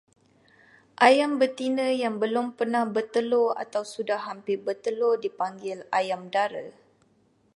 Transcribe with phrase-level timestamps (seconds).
[1.07, 6.65] Ayam betina yang belum pernah bertelur atau sudah hampir bertelur dipanggil ayam dara.